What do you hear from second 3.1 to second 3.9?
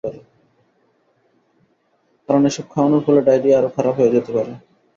diarrhoea আরো